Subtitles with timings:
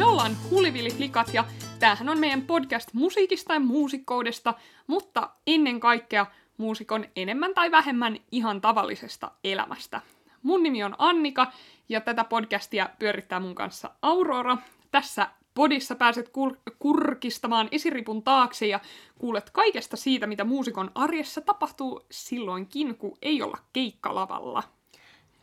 [0.00, 1.44] Me ollaan Hulivili-flikat ja
[1.78, 4.54] tämähän on meidän podcast musiikista ja muusikkoudesta,
[4.86, 6.26] mutta ennen kaikkea
[6.56, 10.00] muusikon enemmän tai vähemmän ihan tavallisesta elämästä.
[10.42, 11.52] Mun nimi on Annika
[11.88, 14.56] ja tätä podcastia pyörittää mun kanssa Aurora.
[14.90, 18.80] Tässä podissa pääset kur- kurkistamaan esiripun taakse ja
[19.18, 24.62] kuulet kaikesta siitä, mitä muusikon arjessa tapahtuu silloinkin, kun ei olla keikkalavalla.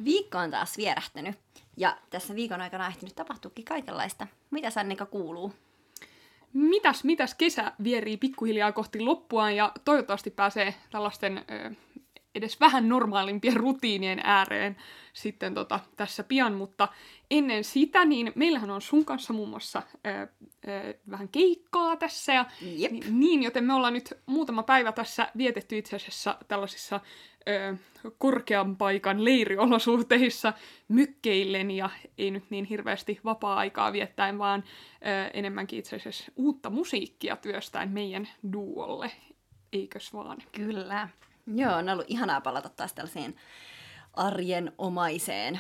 [0.03, 1.35] Viikko on taas vierähtänyt
[1.77, 4.27] ja tässä viikon aikana on ehtinyt tapahtuukin kaikenlaista.
[4.51, 5.53] Mitä Sannika kuuluu?
[6.53, 11.71] Mitäs, mitäs kesä vierii pikkuhiljaa kohti loppuaan ja toivottavasti pääsee tällaisten ö,
[12.37, 14.77] edes vähän normaalimpien rutiinien ääreen
[15.13, 16.87] sitten tota, tässä pian, mutta
[17.31, 20.27] ennen sitä, niin meillähän on sun kanssa muun muassa ö,
[20.67, 22.91] ö, vähän keikkaa tässä ja Jep.
[22.91, 26.99] ni- niin, joten me ollaan nyt muutama päivä tässä vietetty itse asiassa tällaisissa
[27.49, 27.75] ö,
[28.17, 30.53] korkean paikan leiriolosuhteissa
[30.87, 37.35] mykkeillen ja ei nyt niin hirveästi vapaa-aikaa viettäen, vaan ö, enemmänkin itse asiassa uutta musiikkia
[37.35, 39.11] työstäen meidän duolle.
[39.73, 40.37] Eikös vaan?
[40.51, 41.09] Kyllä.
[41.55, 43.35] Joo, on ollut ihanaa palata taas tällaiseen
[44.13, 45.59] arjenomaiseen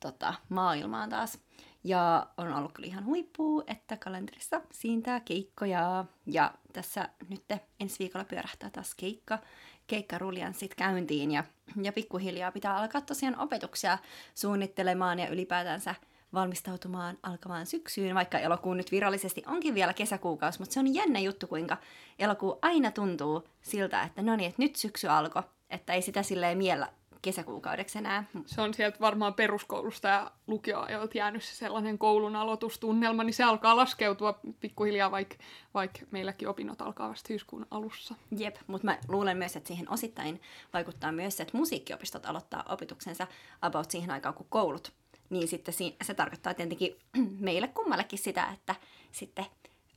[0.00, 1.38] tota, maailmaan taas.
[1.84, 6.04] Ja on ollut kyllä ihan huippuu, että kalenterissa siintää keikkoja.
[6.26, 7.44] Ja tässä nyt
[7.80, 9.38] ensi viikolla pyörähtää taas keikka,
[9.86, 11.30] keikkaruljanssit käyntiin.
[11.30, 11.44] Ja,
[11.82, 13.98] ja pikkuhiljaa pitää alkaa tosiaan opetuksia
[14.34, 15.94] suunnittelemaan ja ylipäätänsä
[16.34, 21.46] valmistautumaan alkavaan syksyyn, vaikka elokuu nyt virallisesti onkin vielä kesäkuukausi, mutta se on jännä juttu,
[21.46, 21.76] kuinka
[22.18, 26.58] elokuu aina tuntuu siltä, että no niin, että nyt syksy alkoi, että ei sitä silleen
[26.58, 26.88] miellä
[27.22, 28.24] kesäkuukaudeksi enää.
[28.46, 33.76] Se on sieltä varmaan peruskoulusta ja lukioajoilta jäänyt se sellainen koulun aloitustunnelma, niin se alkaa
[33.76, 35.36] laskeutua pikkuhiljaa, vaikka
[35.74, 38.14] vaik meilläkin opinnot alkaa vasta syyskuun alussa.
[38.38, 40.40] Jep, mutta mä luulen myös, että siihen osittain
[40.72, 43.26] vaikuttaa myös se, että musiikkiopistot aloittaa opetuksensa
[43.62, 44.92] about siihen aikaan kuin koulut.
[45.32, 46.96] Niin sitten si- se tarkoittaa tietenkin
[47.40, 48.74] meille kummallekin sitä, että
[49.12, 49.44] sitten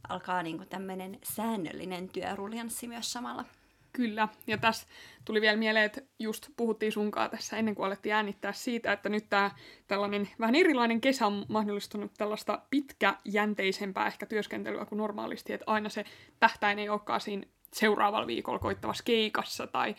[0.10, 3.46] alkaa niinku tämmöinen säännöllinen työruljanssi myös samalla.
[3.94, 4.88] Kyllä, ja tässä
[5.26, 9.30] tuli vielä mieleen, että just puhuttiin sunkaan tässä ennen kuin alettiin äänittää siitä, että nyt
[9.30, 9.52] tämä
[9.88, 16.06] tällainen vähän erilainen kesä on mahdollistunut tällaista pitkäjänteisempää ehkä työskentelyä kuin normaalisti, että aina se
[16.40, 19.96] tähtäin ei olekaan siinä seuraavalla viikolla koittavassa keikassa tai,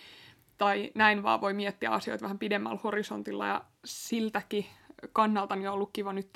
[0.58, 4.66] tai näin, vaan voi miettiä asioita vähän pidemmällä horisontilla ja siltäkin
[5.12, 6.30] kannalta niin on ollut kiva nyt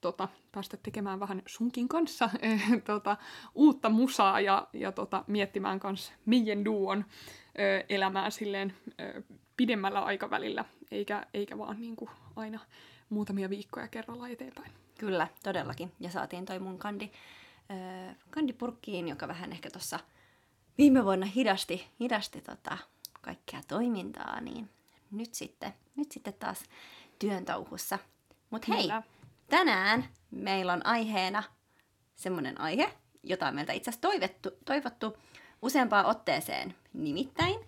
[0.00, 2.30] tota, päästä tekemään vähän sunkin kanssa
[2.86, 3.16] tota,
[3.54, 7.04] uutta musaa ja, ja tota, miettimään kanssa meidän duon
[7.58, 9.22] ö, elämää silleen ö,
[9.56, 12.58] pidemmällä aikavälillä, eikä, eikä vaan niin kuin aina
[13.10, 14.72] muutamia viikkoja kerralla eteenpäin.
[14.98, 15.92] Kyllä, todellakin.
[16.00, 17.10] Ja saatiin toi mun kandi,
[17.70, 19.98] äh, kandipurkkiin, joka vähän ehkä tuossa
[20.78, 22.78] viime vuonna hidasti, hidasti tota,
[23.20, 24.68] kaikkea toimintaa, niin
[25.10, 26.64] nyt sitten, nyt sitten taas
[27.20, 27.98] työn touhussa.
[28.50, 29.02] Mutta hei, Kyllä.
[29.48, 31.42] tänään meillä on aiheena
[32.16, 32.92] semmoinen aihe,
[33.22, 35.16] jota on meiltä itse asiassa toivottu, toivottu
[35.62, 36.74] useampaan otteeseen.
[36.92, 37.60] Nimittäin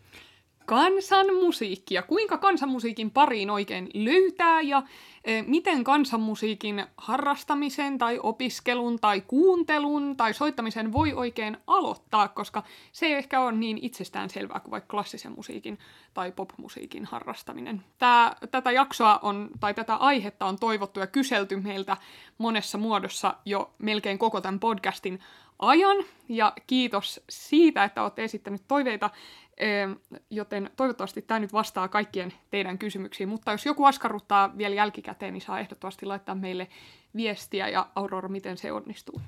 [0.66, 4.82] Kansanmusiikki ja kuinka kansanmusiikin pariin oikein löytää ja
[5.24, 12.62] e, miten kansanmusiikin harrastamisen tai opiskelun tai kuuntelun tai soittamisen voi oikein aloittaa, koska
[12.92, 15.78] se ei ehkä ole niin itsestään selvää kuin vaikka klassisen musiikin
[16.14, 17.84] tai popmusiikin harrastaminen.
[17.98, 21.96] Tää, tätä jaksoa on, tai tätä aihetta on toivottu ja kyselty meiltä
[22.38, 25.20] monessa muodossa jo melkein koko tämän podcastin
[25.58, 25.96] ajan,
[26.28, 29.10] ja kiitos siitä, että olette esittänyt toiveita,
[30.30, 35.40] joten toivottavasti tämä nyt vastaa kaikkien teidän kysymyksiin, mutta jos joku askarruttaa vielä jälkikäteen, niin
[35.42, 36.68] saa ehdottomasti laittaa meille
[37.16, 39.20] viestiä, ja Aurora, miten se onnistuu?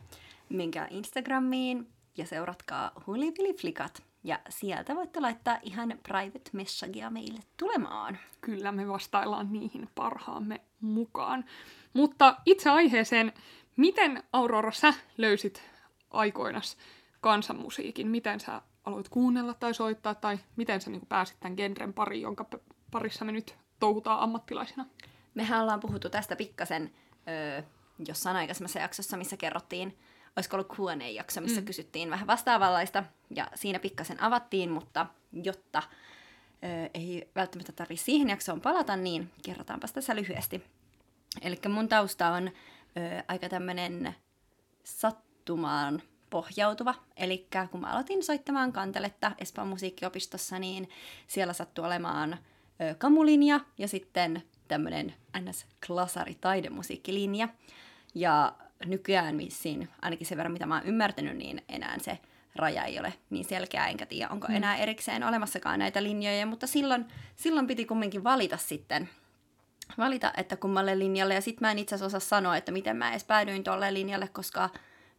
[0.49, 4.03] menkää Instagramiin ja seuratkaa Hulivili-flikat.
[4.25, 8.19] Ja sieltä voitte laittaa ihan private messagea meille tulemaan.
[8.41, 11.45] Kyllä me vastaillaan niihin parhaamme mukaan.
[11.93, 13.33] Mutta itse aiheeseen,
[13.77, 15.63] miten Aurora sä löysit
[16.11, 16.77] aikoinas
[17.21, 18.09] kansanmusiikin?
[18.09, 22.47] Miten sä aloit kuunnella tai soittaa, tai miten sä niin pääsit tämän genren pariin, jonka
[22.91, 24.87] parissa me nyt touhutaan ammattilaisina?
[25.35, 26.93] Mehän ollaan puhuttu tästä pikkasen
[27.29, 27.63] öö,
[28.09, 29.99] jossain aikaisemmassa jaksossa, missä kerrottiin,
[30.37, 31.65] olisiko ollut Q&A-jakso, missä mm.
[31.65, 35.83] kysyttiin vähän vastaavanlaista, ja siinä pikkasen avattiin, mutta jotta
[36.65, 40.65] öö, ei välttämättä tarvitse siihen jaksoon palata, niin kerrotaanpas tässä lyhyesti.
[41.43, 42.51] Eli mun tausta on
[42.97, 44.15] öö, aika tämmönen
[44.85, 46.03] sattumaan
[46.35, 46.95] pohjautuva.
[47.17, 50.89] Eli kun mä aloitin soittamaan kanteletta Espoon musiikkiopistossa, niin
[51.27, 52.33] siellä sattui olemaan
[52.81, 57.49] ö, kamulinja ja sitten tämmöinen NS-klasari taidemusiikkilinja.
[58.15, 58.53] Ja
[58.87, 62.19] nykyään vissiin, ainakin sen verran mitä mä oon ymmärtänyt, niin enää se
[62.57, 64.55] raja ei ole niin selkeä, enkä tiedä onko Mm.
[64.55, 67.05] enää erikseen olemassakaan näitä linjoja, mutta silloin,
[67.37, 69.09] silloin piti kumminkin valita sitten
[69.99, 71.35] valita, että kummalle linjalle.
[71.35, 74.29] Ja sitten mä en itse asiassa osaa sanoa, että miten mä edes päädyin tolle linjalle,
[74.29, 74.71] koska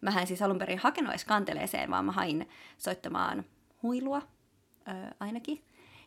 [0.06, 3.46] mä en siis alun perin hakenut edes kanteleeseen, vaan mä hain soittamaan
[3.84, 4.22] huilua
[4.88, 5.64] ö, ainakin.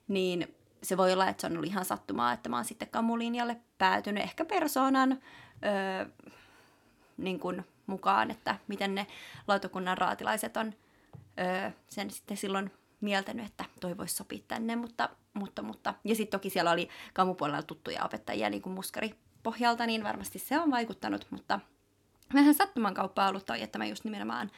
[0.08, 3.56] Niin se voi olla, että se on ollut ihan sattumaa, että mä oon sitten kamulinjalle
[3.78, 6.10] päätynyt ehkä persoonan ö,
[7.16, 9.06] niin kuin mukaan, että miten ne
[9.48, 10.74] lautakunnan raatilaiset on
[11.38, 12.70] ö, sen sitten silloin
[13.00, 15.94] mieltänyt, että toi voisi sopia tänne, mutta, mutta, mutta.
[16.04, 20.58] Ja sitten toki siellä oli kamupuolella tuttuja opettajia niin kuin muskari pohjalta, niin varmasti se
[20.60, 21.60] on vaikuttanut, mutta
[22.34, 24.50] vähän sattuman kauppaa ollut toi, että mä just nimenomaan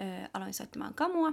[0.00, 1.32] ö, aloin soittamaan kamua.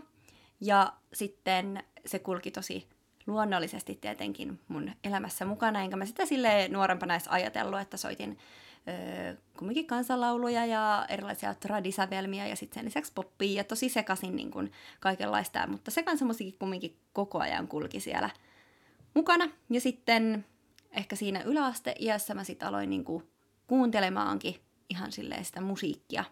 [0.62, 2.88] Ja sitten se kulki tosi
[3.28, 8.38] luonnollisesti tietenkin mun elämässä mukana, enkä mä sitä sille nuorempana edes ajatellut, että soitin
[8.88, 14.52] ö, kumminkin kansanlauluja ja erilaisia tradisävelmiä ja sitten sen lisäksi poppia ja tosi sekasin niin
[14.52, 18.30] kuin kaikenlaista, mutta se kansanmusiikki kumminkin koko ajan kulki siellä
[19.14, 19.50] mukana.
[19.70, 20.46] Ja sitten
[20.92, 23.24] ehkä siinä yläasteiässä mä sitten aloin niin kuin
[23.68, 24.56] kuuntelemaankin
[24.90, 26.24] ihan silleen sitä musiikkia.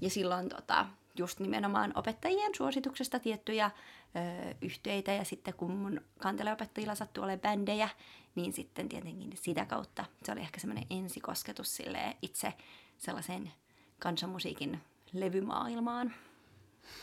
[0.00, 0.86] Ja silloin tota,
[1.18, 7.88] just nimenomaan opettajien suosituksesta tiettyjä ö, yhteitä ja sitten kun mun kanteleopettajilla sattui olemaan bändejä,
[8.34, 12.54] niin sitten tietenkin sitä kautta se oli ehkä semmoinen ensikosketus sille itse
[12.98, 13.52] sellaiseen
[13.98, 14.80] kansanmusiikin
[15.12, 16.14] levymaailmaan.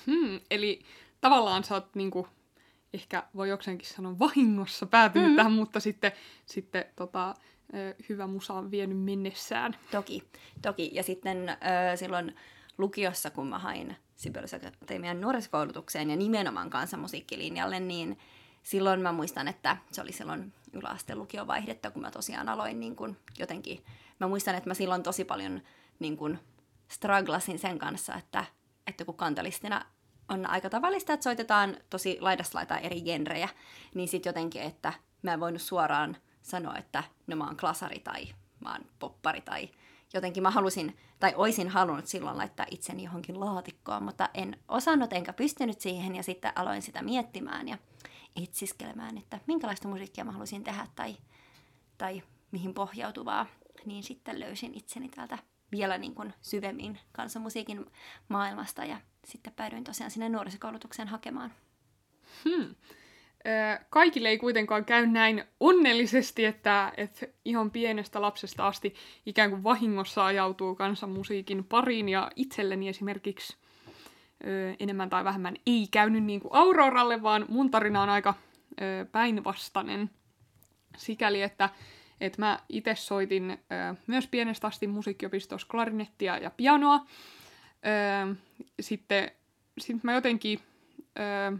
[0.05, 0.81] Hmm, eli
[1.21, 2.27] tavallaan sä oot niinku,
[2.93, 5.35] ehkä voi jokseenkin sanoa vahingossa päätynyt mm.
[5.35, 6.11] tähän, mutta sitten,
[6.45, 7.35] sitten tota,
[8.09, 9.75] hyvä musa on vienyt mennessään.
[9.91, 10.23] Toki,
[10.61, 10.89] toki.
[10.93, 11.37] Ja sitten
[11.95, 12.35] silloin
[12.77, 18.17] lukiossa, kun mä hain Sibelius Akatemian nuorisokoulutukseen ja nimenomaan kansanmusiikkilinjalle, niin
[18.63, 23.17] silloin mä muistan, että se oli silloin yläasteen lukiovaihdetta, kun mä tosiaan aloin niin kun
[23.39, 23.83] jotenkin,
[24.19, 25.61] mä muistan, että mä silloin tosi paljon
[25.99, 26.39] niin kun
[26.87, 28.45] struglasin sen kanssa, että,
[28.87, 29.85] että kun kantalistina
[30.29, 33.49] on aika tavallista, että soitetaan tosi laidasta eri genrejä,
[33.93, 38.27] niin sitten jotenkin, että mä en voinut suoraan sanoa, että no mä oon klasari tai
[38.59, 39.69] mä oon poppari tai
[40.13, 45.33] jotenkin mä halusin, tai oisin halunnut silloin laittaa itseni johonkin laatikkoon, mutta en osannut enkä
[45.33, 47.77] pystynyt siihen ja sitten aloin sitä miettimään ja
[48.43, 51.17] etsiskelemään, että minkälaista musiikkia mä haluaisin tehdä tai,
[51.97, 53.45] tai mihin pohjautuvaa,
[53.85, 55.37] niin sitten löysin itseni täältä
[55.71, 57.85] vielä niin kuin syvemmin kansanmusiikin
[58.27, 61.53] maailmasta ja sitten päädyin tosiaan sinne nuorisokoulutukseen hakemaan.
[62.43, 62.75] Hmm
[63.89, 68.95] kaikille ei kuitenkaan käy näin onnellisesti, että, että ihan pienestä lapsesta asti
[69.25, 73.57] ikään kuin vahingossa ajautuu kansanmusiikin pariin ja itselleni esimerkiksi
[74.47, 78.33] ö, enemmän tai vähemmän ei käynyt niin kuin Auroralle, vaan mun tarina on aika
[78.81, 80.09] ö, päinvastainen
[80.97, 81.69] sikäli, että
[82.21, 87.05] että mä itse soitin ö, myös pienestä asti musiikkiopistossa klarinettia ja pianoa.
[88.29, 88.35] Ö,
[88.79, 89.31] sitten
[89.77, 90.59] sit mä jotenkin
[91.19, 91.57] ö,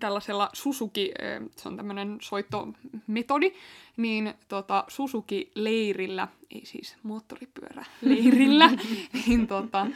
[0.00, 1.12] tällaisella Susuki,
[1.56, 3.52] se on tämmöinen soittometodi,
[3.96, 8.70] niin tota, Susuki-leirillä, ei siis moottoripyörä-leirillä,
[9.26, 9.86] niin tota,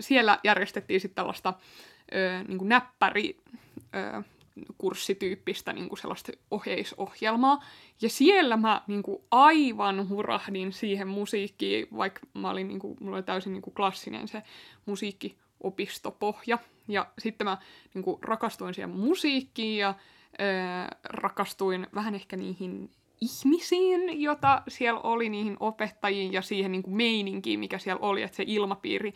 [0.00, 1.54] siellä järjestettiin sitten tällaista
[2.48, 3.36] niin kuin näppäri
[4.78, 7.64] kurssityyppistä niin kuin sellaista ohjeisohjelmaa.
[8.00, 13.16] Ja siellä mä niin kuin aivan hurahdin siihen musiikkiin, vaikka mä olin, niin kuin, mulla
[13.16, 14.42] oli täysin niin kuin klassinen se
[14.86, 16.58] musiikkiopistopohja.
[16.88, 17.58] Ja sitten mä
[17.94, 19.94] niin kuin, rakastuin siihen musiikkiin ja
[20.40, 22.90] ö, rakastuin vähän ehkä niihin
[23.20, 28.36] ihmisiin, jota siellä oli, niihin opettajiin ja siihen niin kuin meininkiin, mikä siellä oli, että
[28.36, 29.14] se ilmapiiri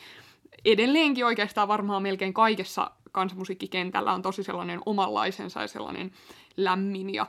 [0.65, 6.11] edelleenkin oikeastaan varmaan melkein kaikessa kansanmusiikkikentällä on tosi sellainen omanlaisensa ja sellainen
[6.57, 7.27] lämmin ja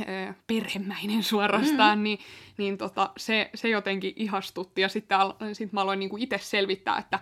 [0.00, 2.02] ö, perhemäinen suorastaan, mm.
[2.02, 2.18] niin,
[2.56, 4.80] niin tota, se, se jotenkin ihastutti.
[4.80, 5.18] Ja sitten
[5.52, 7.20] sit mä aloin niinku itse selvittää, että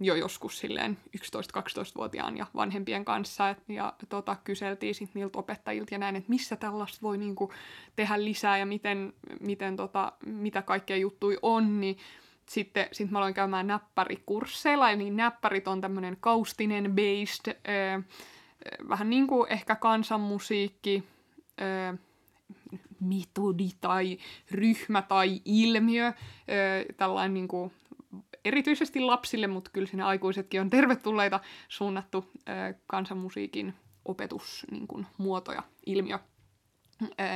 [0.00, 5.98] jo joskus silleen 11-12-vuotiaan ja vanhempien kanssa et, ja tota, kyseltiin sitten niiltä opettajilta ja
[5.98, 7.52] näin, että missä tällaista voi niinku,
[7.96, 11.96] tehdä lisää ja miten, miten tota, mitä kaikkea juttui on, niin
[12.48, 18.02] sitten sit mä aloin käymään näppärikursseilla, eli näppärit on tämmöinen kaustinen based, ö,
[18.88, 21.04] vähän niin kuin ehkä kansanmusiikki,
[21.60, 21.96] ö,
[23.00, 24.18] metodi tai
[24.50, 26.12] ryhmä tai ilmiö, ö,
[26.96, 27.72] tällainen niin kuin
[28.44, 32.30] erityisesti lapsille, mutta kyllä sinne aikuisetkin on tervetulleita suunnattu
[32.86, 33.74] kansanmusiikin
[34.04, 36.18] opetus niin kuin, muoto ja ilmiö.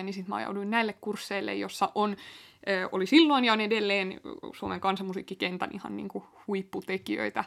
[0.03, 2.17] Niin sitten mä ajauduin näille kursseille, jossa on,
[2.93, 4.21] oli silloin ja on edelleen
[4.53, 7.45] Suomen kansanmusiikkikentän ihan niin kuin, huipputekijöitä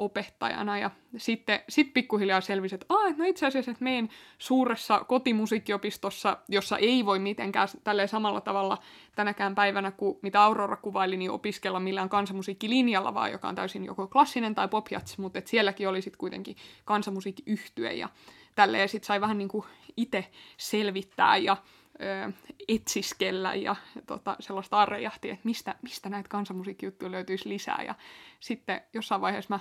[0.00, 0.78] opettajana.
[0.78, 6.78] Ja sitten sit pikkuhiljaa selvisi, että, Aa, no itse asiassa, että meidän suuressa kotimusiikkiopistossa, jossa
[6.78, 8.78] ei voi mitenkään tälle samalla tavalla
[9.16, 14.06] tänäkään päivänä, kuin mitä Aurora kuvaili, niin opiskella millään kansanmusiikkilinjalla, vaan joka on täysin joko
[14.06, 18.08] klassinen tai popjats, mutta et sielläkin oli sitten kuitenkin kansanmusiikkiyhtye ja
[18.54, 19.48] tälleen sitten sai vähän niin
[19.96, 21.56] itse selvittää ja
[22.00, 22.32] ö,
[22.68, 23.76] etsiskellä ja
[24.06, 27.82] tota, sellaista arrejahtia, että mistä, mistä näitä kansanmusiikkijuttuja löytyisi lisää.
[27.86, 27.94] Ja
[28.40, 29.60] sitten jossain vaiheessa mä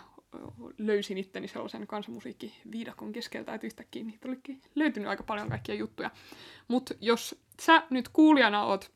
[0.77, 6.12] löysin itteni sellaisen kansanmusiikkiviidakon keskeltä, että yhtäkkiä niitä olikin löytynyt aika paljon kaikkia juttuja.
[6.67, 8.91] Mutta jos sä nyt kuulijana oot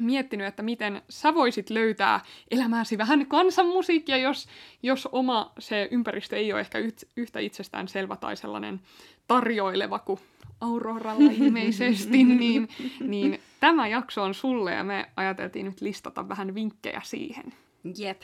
[0.00, 2.20] miettinyt, että miten sä voisit löytää
[2.50, 4.48] elämääsi vähän kansanmusiikkia, jos,
[4.82, 6.78] jos oma se ympäristö ei ole ehkä
[7.16, 8.80] yhtä itsestään selvä tai sellainen
[9.26, 10.20] tarjoileva kuin
[10.60, 12.68] Auroralla ilmeisesti, niin,
[13.00, 17.52] niin tämä jakso on sulle ja me ajateltiin nyt listata vähän vinkkejä siihen.
[17.98, 18.22] Jep.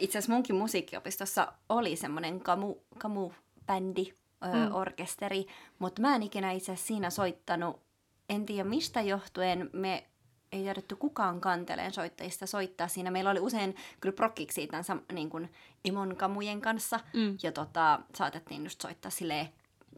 [0.00, 4.12] Itse asiassa munkin musiikkiopistossa oli semmoinen kamu, kamu-bändi,
[4.44, 4.74] mm.
[4.74, 5.46] orkesteri,
[5.78, 7.80] mutta mä en ikinä itse asiassa siinä soittanut.
[8.28, 10.06] En tiedä mistä johtuen me
[10.52, 13.10] ei tiedetty kukaan kanteleen soittajista soittaa siinä.
[13.10, 15.52] Meillä oli usein kyllä prokkiksi tämän niin kuin
[15.84, 17.00] Imon kamujen kanssa.
[17.12, 17.36] Mm.
[17.42, 19.48] Ja tota, saatettiin just soittaa silleen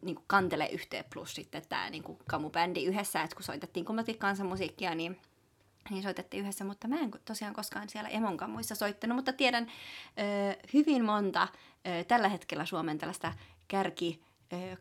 [0.03, 3.23] niin kuin kantele yhteen plus sitten tämä niin kuin kamubändi yhdessä.
[3.23, 5.21] Että kun soitettiin kummatkin kansanmusiikkia, niin
[5.91, 10.67] niin soitettiin yhdessä, mutta mä en tosiaan koskaan siellä Emon kamuissa soittanut, mutta tiedän ö,
[10.75, 11.49] hyvin monta
[11.87, 13.33] ö, tällä hetkellä Suomen tällaista
[13.69, 14.23] kärki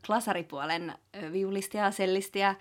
[0.06, 0.94] klasaripuolen
[1.32, 2.56] viulistia ja sellistia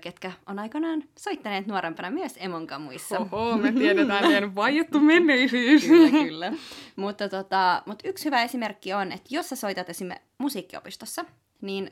[0.00, 3.18] ketkä on aikanaan soittaneet nuorempana myös emonkamuissa.
[3.18, 5.82] Oho, me tiedetään meidän vaiettu menneisyys.
[5.86, 6.52] kyllä, kyllä.
[6.96, 11.24] mutta, tota, mutta yksi hyvä esimerkki on, että jos sä soitat esimerkiksi musiikkiopistossa,
[11.60, 11.90] niin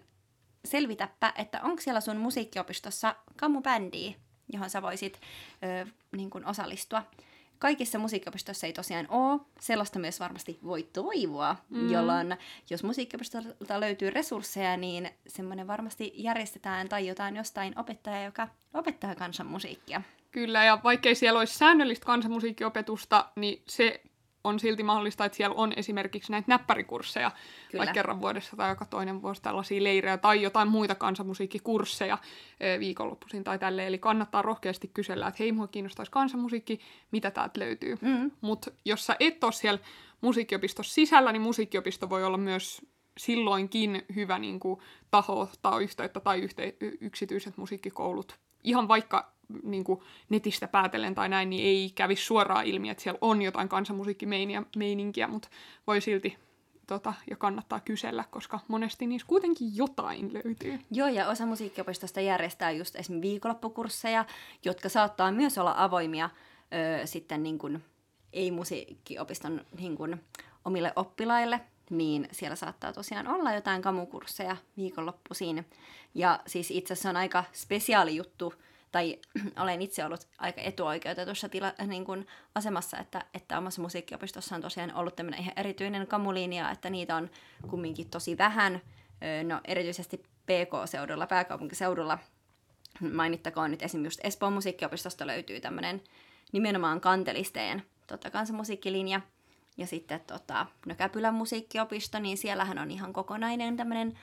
[0.64, 4.14] selvitäpä, että onko siellä sun musiikkiopistossa kamubändiä,
[4.52, 5.20] johon sä voisit
[5.84, 7.02] ö, niin kuin osallistua
[7.62, 9.40] kaikissa musiikkiopistoissa ei tosiaan ole.
[9.60, 11.90] Sellaista myös varmasti voi toivoa, mm.
[11.90, 12.36] jolloin
[12.70, 20.02] jos musiikkiopistolta löytyy resursseja, niin semmoinen varmasti järjestetään tai jotain jostain opettaja, joka opettaa kansanmusiikkia.
[20.30, 24.00] Kyllä, ja vaikkei siellä olisi säännöllistä kansanmusiikkiopetusta, niin se
[24.44, 27.80] on silti mahdollista, että siellä on esimerkiksi näitä näppärikursseja, Kyllä.
[27.80, 32.18] vaikka kerran vuodessa tai joka toinen vuosi tällaisia leirejä tai jotain muita kansanmusiikkikursseja
[32.78, 33.88] viikonloppuisin tai tälleen.
[33.88, 36.80] Eli kannattaa rohkeasti kysellä, että hei, mua kiinnostaisi kansanmusiikki,
[37.10, 37.96] mitä täältä löytyy.
[38.00, 38.30] Mm.
[38.40, 39.80] Mutta jos sä et ole siellä
[40.20, 42.86] musiikkiopistossa sisällä, niin musiikkiopisto voi olla myös
[43.18, 44.80] silloinkin hyvä niin kuin,
[45.10, 48.38] taho ottaa yhteyttä tai yhte, yksityiset musiikkikoulut.
[48.64, 49.32] Ihan vaikka
[49.62, 53.68] niin kuin netistä päätellen tai näin, niin ei kävisi suoraan ilmi, että siellä on jotain
[53.68, 55.48] kansanmusiikkimeininkiä, mutta
[55.86, 56.36] voi silti
[56.86, 60.80] tota, ja kannattaa kysellä, koska monesti niissä kuitenkin jotain löytyy.
[60.90, 64.24] Joo, ja osa musiikkiopistosta järjestää just esimerkiksi viikonloppukursseja,
[64.64, 66.30] jotka saattaa myös olla avoimia
[67.02, 67.84] ö, sitten niin kuin,
[68.32, 70.20] ei-musiikkiopiston niin kuin,
[70.64, 75.66] omille oppilaille, niin siellä saattaa tosiaan olla jotain kamukursseja viikonloppuisin.
[76.14, 78.54] Ja siis itse asiassa on aika spesiaali juttu,
[78.92, 79.18] tai
[79.62, 84.94] olen itse ollut aika etuoikeutetussa tila, niin kuin asemassa, että, että omassa musiikkiopistossa on tosiaan
[84.94, 87.30] ollut tämmöinen ihan erityinen kamulinja, että niitä on
[87.70, 88.80] kumminkin tosi vähän,
[89.44, 92.18] no erityisesti PK-seudulla, pääkaupunkiseudulla,
[93.12, 96.02] mainittakoon nyt esimerkiksi just Espoon musiikkiopistosta löytyy tämmöinen
[96.52, 99.20] nimenomaan kantelisteen tota, kansanmusiikkilinja,
[99.76, 104.18] ja sitten tota, no Käpylän musiikkiopisto, niin siellähän on ihan kokonainen tämmöinen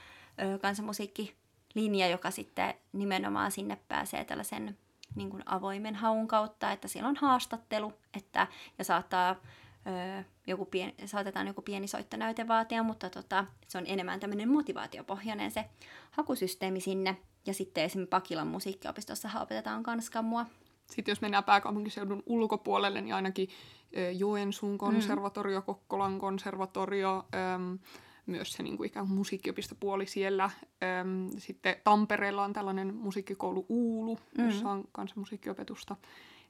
[0.62, 1.36] kansanmusiikki
[1.80, 4.78] linja, joka sitten nimenomaan sinne pääsee tällaisen
[5.16, 9.36] niin kuin avoimen haun kautta, että siellä on haastattelu, että, ja saattaa
[10.20, 15.52] ö, joku pieni, saatetaan joku pieni soittonäyte vaatia, mutta tota, se on enemmän tämmöinen motivaatiopohjainen
[15.52, 15.66] se
[16.12, 17.18] hakusysteemi sinne.
[17.46, 20.46] Ja sitten esimerkiksi Pakilan musiikkiopistossa opetetaan kanskamua.
[20.88, 23.50] Sitten jos mennään pääkaupunkiseudun ulkopuolelle, niin ainakin
[24.18, 25.66] Joensuun konservatorio, mm.
[25.66, 27.26] Kokkolan konservatorio,
[28.30, 30.50] myös se niin kuin ikään kuin musiikkiopistopuoli siellä.
[31.02, 34.46] Öm, sitten Tampereella on tällainen musiikkikoulu Uulu, mm.
[34.46, 35.96] jossa on myös musiikkiopetusta.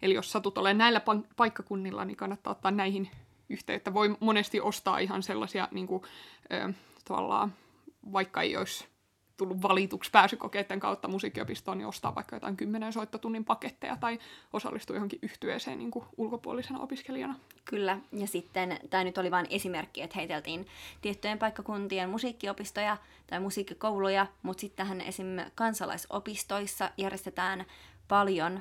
[0.02, 1.02] Eli jos satut olemaan näillä
[1.36, 3.10] paikkakunnilla, niin kannattaa ottaa näihin
[3.50, 3.94] yhteyttä.
[3.94, 6.04] Voi monesti ostaa ihan sellaisia, niin kuin,
[6.54, 6.74] ö,
[7.06, 7.54] tavallaan,
[8.12, 8.88] vaikka ei olisi
[9.40, 14.20] tullut valituksi pääsykokeiden kautta musiikkiopistoon, niin ostaa vaikka jotain kymmenen soittotunnin paketteja tai
[14.54, 17.36] osallistua johonkin yhtyeeseen niin ulkopuolisena opiskelijana.
[17.66, 20.68] Kyllä, ja sitten tämä nyt oli vain esimerkki, että heiteltiin
[21.02, 25.28] tiettyjen paikkakuntien musiikkiopistoja tai musiikkikouluja, mutta sittenhän esim.
[25.56, 27.66] kansalaisopistoissa järjestetään
[28.08, 28.60] paljon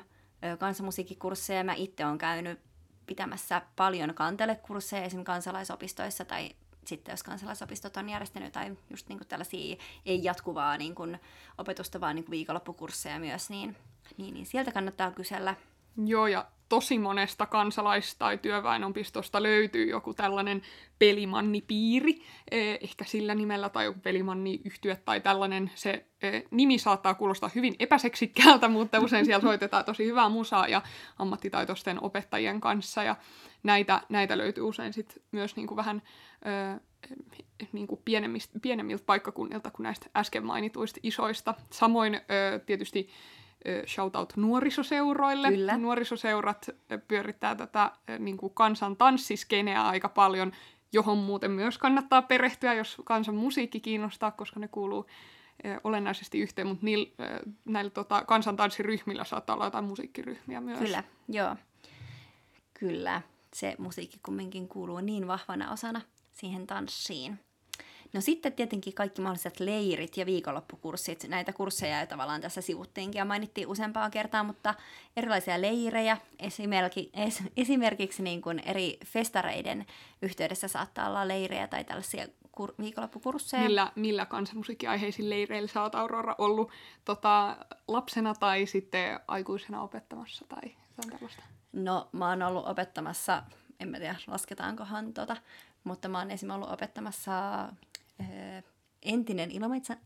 [0.59, 1.63] kansanmusiikkikursseja.
[1.63, 2.59] Mä itse olen käynyt
[3.05, 5.23] pitämässä paljon kantelekursseja esim.
[5.23, 6.49] kansalaisopistoissa tai
[6.89, 11.19] sitten jos kansalaisopistot on järjestänyt tai just niin kuin tällaisia ei jatkuvaa niin kuin
[11.57, 13.77] opetusta, vaan niin kuin viikonloppukursseja myös, niin,
[14.17, 15.55] niin, niin sieltä kannattaa kysellä.
[15.97, 20.61] Joo, ja tosi monesta kansalais- tai työväenopistosta löytyy joku tällainen
[20.99, 25.71] pelimannipiiri, eh, ehkä sillä nimellä, tai joku pelimanniyhtyö tai tällainen.
[25.75, 30.81] Se eh, nimi saattaa kuulostaa hyvin epäseksikkäältä, mutta usein siellä soitetaan tosi hyvää musaa ja
[31.19, 33.15] ammattitaitoisten opettajien kanssa, ja
[33.63, 36.01] näitä, näitä löytyy usein sit myös niinku vähän
[36.45, 36.79] ö,
[37.71, 41.53] niinku pienemmiltä, pienemmiltä paikkakunnilta kuin näistä äsken mainituista isoista.
[41.69, 43.09] Samoin ö, tietysti
[43.87, 45.47] shoutout nuorisoseuroille.
[45.51, 45.77] Kyllä.
[45.77, 46.69] Nuorisoseurat
[47.07, 50.51] pyörittää tätä niin kuin kansan tanssiskeneä aika paljon,
[50.93, 55.05] johon muuten myös kannattaa perehtyä, jos kansan musiikki kiinnostaa, koska ne kuuluu
[55.83, 57.09] olennaisesti yhteen, mutta niillä,
[57.65, 60.79] näillä tota, kansantanssiryhmillä saattaa olla jotain musiikkiryhmiä myös.
[60.79, 61.55] Kyllä, joo.
[62.73, 63.21] Kyllä,
[63.53, 66.01] se musiikki kumminkin kuuluu niin vahvana osana
[66.31, 67.39] siihen tanssiin.
[68.13, 71.25] No sitten tietenkin kaikki mahdolliset leirit ja viikonloppukurssit.
[71.27, 74.73] Näitä kursseja jo tavallaan tässä sivuttiinkin ja mainittiin useampaa kertaa, mutta
[75.17, 79.85] erilaisia leirejä, esimerkiksi, es, esimerkiksi niin kuin eri festareiden
[80.21, 83.63] yhteydessä saattaa olla leirejä tai tällaisia kur, viikonloppukursseja.
[83.63, 86.71] Millä, millä kansanmusiikkiaiheisiin leireillä sä oot Aurora ollut
[87.05, 91.43] tota, lapsena tai sitten aikuisena opettamassa tai jotain tällaista?
[91.73, 93.43] No mä oon ollut opettamassa,
[93.79, 95.37] en mä tiedä lasketaankohan tota,
[95.83, 97.33] mutta mä oon esimerkiksi ollut opettamassa
[98.21, 98.63] äh,
[99.01, 99.49] entinen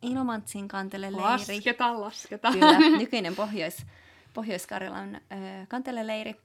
[0.01, 1.23] Ilomantsin kanteleleiri.
[1.23, 2.53] Lasketaan, lasketaan.
[2.53, 3.85] Kyllä, nykyinen Pohjois,
[4.33, 6.35] Pohjois-Karjalan äh, kanteleleiri.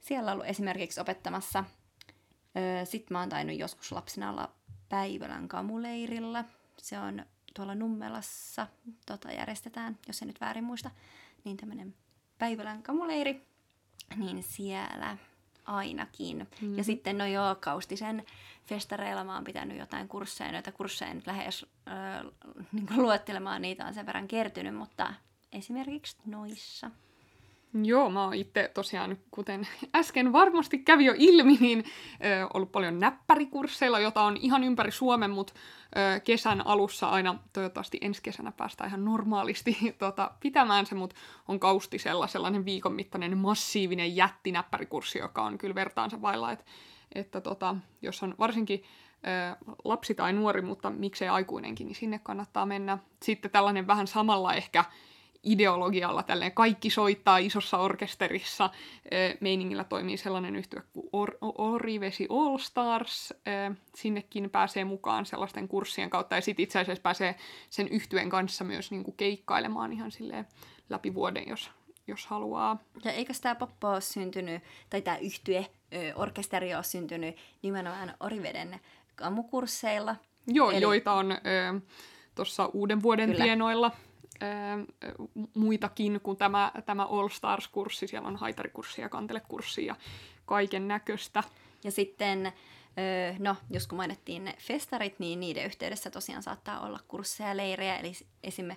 [0.00, 1.58] Siellä on ollut esimerkiksi opettamassa.
[1.58, 4.52] Äh, Sitten mä oon tainnut joskus lapsena olla
[4.88, 6.44] Päivälän kamuleirillä.
[6.78, 8.66] Se on tuolla Nummelassa,
[9.06, 10.90] tota järjestetään, jos en nyt väärin muista,
[11.44, 11.94] niin tämmöinen
[12.38, 13.46] Päivälän kamuleiri.
[14.16, 15.16] Niin siellä
[15.66, 16.38] ainakin.
[16.38, 16.78] Mm-hmm.
[16.78, 18.24] Ja sitten no joo, Kaustisen
[18.66, 22.24] festareilla mä oon pitänyt jotain kursseja, noita kursseja nyt lähes äh,
[22.72, 25.14] niin luettelemaan, niitä on sen verran kertynyt, mutta
[25.52, 26.90] esimerkiksi noissa.
[27.84, 31.84] Joo, mä oon itse tosiaan, kuten äsken varmasti kävi jo ilmi, niin
[32.24, 35.52] ö, ollut paljon näppärikursseilla, jota on ihan ympäri Suomen, mutta
[36.16, 41.16] ö, kesän alussa aina, toivottavasti ensi kesänä päästään ihan normaalisti tota, pitämään se, mutta
[41.48, 46.64] on kaustisella sellainen viikon mittainen massiivinen jättinäppärikurssi, joka on kyllä vertaansa vailla, että,
[47.14, 52.66] että tota, jos on varsinkin ö, lapsi tai nuori, mutta miksei aikuinenkin, niin sinne kannattaa
[52.66, 52.98] mennä.
[53.22, 54.84] Sitten tällainen vähän samalla ehkä
[55.46, 58.70] ideologialla tälleen kaikki soittaa isossa orkesterissa.
[59.40, 63.34] Meiningillä toimii sellainen yhtye kuin Or- Orivesi All Stars.
[63.94, 67.34] Sinnekin pääsee mukaan sellaisten kurssien kautta ja sitten itse asiassa pääsee
[67.70, 70.46] sen yhtyeen kanssa myös niinku keikkailemaan ihan silleen
[70.90, 71.70] läpi vuoden, jos,
[72.06, 72.78] jos haluaa.
[73.04, 75.66] Ja eikö tämä poppo ole syntynyt, tai tämä yhtye,
[76.14, 78.80] orkesteri ole syntynyt nimenomaan Oriveden
[79.14, 80.16] kamukursseilla?
[80.46, 80.80] Joo, Eli...
[80.80, 81.38] joita on
[82.34, 83.44] tuossa uuden vuoden Kyllä.
[83.44, 83.90] tienoilla
[85.54, 88.06] muitakin kuin tämä, tämä All Stars-kurssi.
[88.06, 89.96] Siellä on haitarikurssi ja kantelekurssi ja
[90.46, 91.42] kaiken näköistä.
[91.84, 92.52] Ja sitten,
[93.38, 97.96] no, jos kun mainittiin ne festarit, niin niiden yhteydessä tosiaan saattaa olla kursseja ja leirejä.
[97.96, 98.68] Eli esim.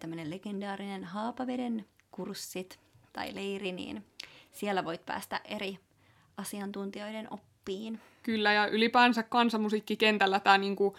[0.00, 2.78] tämmöinen legendaarinen Haapaveden kurssit
[3.12, 4.06] tai leiri, niin
[4.52, 5.78] siellä voit päästä eri
[6.36, 8.00] asiantuntijoiden oppiin.
[8.22, 10.96] Kyllä, ja ylipäänsä kansanmusiikkikentällä tämä niinku,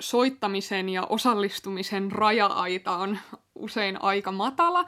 [0.00, 3.18] soittamisen ja osallistumisen raja-aita on
[3.54, 4.84] usein aika matala.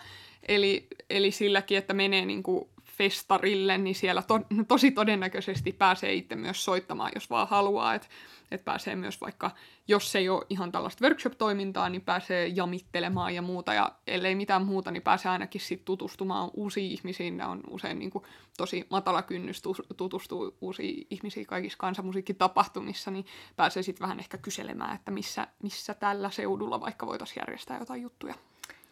[0.48, 2.68] Eli, eli silläkin, että menee niin kuin
[2.98, 7.94] festarille, niin siellä to, tosi todennäköisesti pääsee itse myös soittamaan, jos vaan haluaa.
[7.94, 8.08] Että
[8.50, 9.50] et pääsee myös vaikka,
[9.88, 13.74] jos ei ole ihan tällaista workshop-toimintaa, niin pääsee jamittelemaan ja muuta.
[13.74, 17.36] Ja ellei mitään muuta, niin pääsee ainakin sit tutustumaan uusiin ihmisiin.
[17.36, 18.24] Ne on usein niin kuin,
[18.56, 19.62] tosi matala kynnys
[19.96, 26.30] tutustua uusiin ihmisiin kaikissa kansanmusiikkitapahtumissa, niin pääsee sitten vähän ehkä kyselemään, että missä, missä tällä
[26.30, 28.34] seudulla vaikka voitaisiin järjestää jotain juttuja.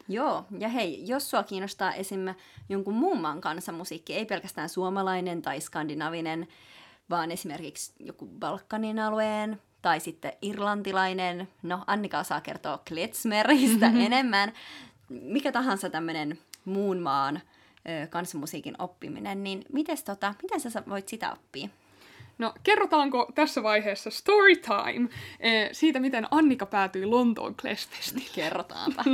[0.09, 2.21] Joo, ja hei, jos sua kiinnostaa esim.
[2.69, 6.49] jonkun muun maan kansanmusiikki, ei pelkästään suomalainen tai skandinavinen,
[7.11, 14.01] vaan esimerkiksi joku Balkanin alueen tai sitten irlantilainen, no Annika saa kertoa Kletsmeristä mm-hmm.
[14.01, 14.53] enemmän,
[15.09, 21.33] mikä tahansa tämmöinen muun maan ö, kansanmusiikin oppiminen, niin mites tota, miten sä voit sitä
[21.33, 21.69] oppia?
[22.39, 25.09] No, kerrotaanko tässä vaiheessa story time
[25.41, 28.25] eh, siitä, miten Annika päätyi Lontoon Klesfestille?
[28.35, 29.05] Kerrotaanpa.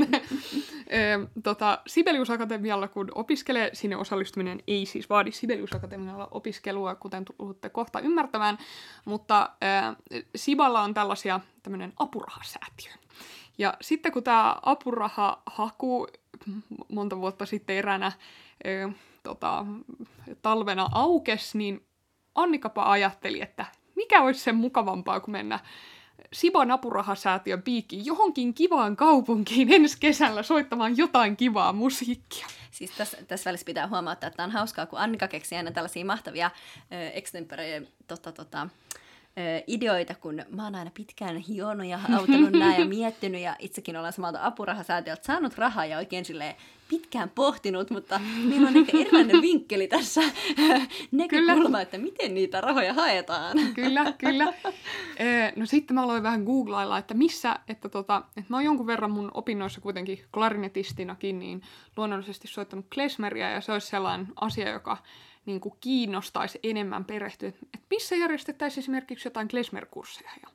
[0.87, 7.25] eh, tota, Sibelius Akatemialla, kun opiskelee, sinne osallistuminen ei siis vaadi Sibelius Akatemialla opiskelua, kuten
[7.25, 8.59] tulutte kohta ymmärtämään,
[9.05, 12.93] mutta eh, Siballa on tällaisia tämmöinen apurahasäätiö.
[13.59, 16.07] Ja sitten kun tämä apurahahaku
[16.89, 18.13] monta vuotta sitten eränä
[18.65, 18.89] eh,
[19.23, 19.67] tota,
[20.43, 21.87] talvena aukes, niin
[22.35, 25.59] Annikapa ajatteli, että mikä olisi sen mukavampaa kuin mennä
[26.33, 32.47] Sibon apurahasäätiön piikkiin johonkin kivaan kaupunkiin ensi kesällä soittamaan jotain kivaa musiikkia.
[32.71, 36.51] Siis tässä, tässä välissä pitää huomata, että on hauskaa, kun Annika keksii aina tällaisia mahtavia
[36.93, 38.69] ö, extempore tota, tota,
[39.67, 44.13] ideoita, kun mä oon aina pitkään hionut ja autellut näin ja miettinyt ja itsekin olen
[44.13, 46.55] samalta apurahasäätiöltä saanut rahaa ja oikein silleen
[46.89, 50.21] pitkään pohtinut, mutta niillä on ehkä erilainen vinkkeli tässä
[51.13, 53.59] näkökulma, että miten niitä rahoja haetaan.
[53.75, 54.53] Kyllä, kyllä.
[55.57, 59.11] No sitten mä aloin vähän googlailla, että missä, että, tota, että mä oon jonkun verran
[59.11, 61.63] mun opinnoissa kuitenkin klarinetistinakin, niin
[61.97, 64.99] luonnollisesti soittanut klesmeriä ja se olisi sellainen asia, joka
[65.47, 70.31] niin kuin kiinnostaisi enemmän perehtyä, että missä järjestettäisiin esimerkiksi jotain klesmerkursseja.
[70.43, 70.49] Ja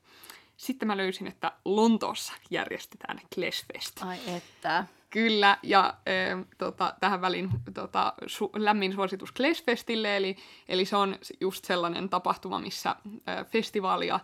[0.58, 4.04] sitten mä löysin, että Lontoossa järjestetään Klesfest.
[4.04, 4.86] Ai että.
[5.10, 11.18] Kyllä, ja äh, tota, tähän väliin tota, su- lämmin suositus Klesfestille, eli, eli se on
[11.42, 14.20] just sellainen tapahtuma, missä äh, festivaali ja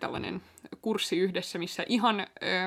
[0.00, 0.42] tällainen
[0.82, 2.26] kurssi yhdessä, missä ihan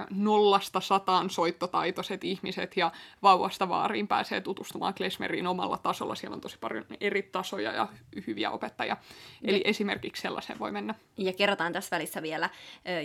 [0.09, 2.91] nollasta sataan soittotaitoiset ihmiset ja
[3.23, 6.15] vauvasta vaariin pääsee tutustumaan klesmeriin omalla tasolla.
[6.15, 7.87] Siellä on tosi paljon eri tasoja ja
[8.27, 8.97] hyviä opettajia.
[9.43, 9.63] Eli ja.
[9.65, 10.95] esimerkiksi sellaiseen voi mennä.
[11.17, 12.49] Ja kerrotaan tässä välissä vielä,